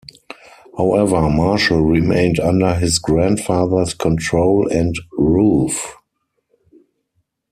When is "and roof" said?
4.67-5.95